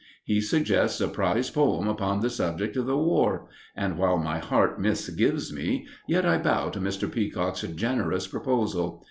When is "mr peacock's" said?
6.79-7.61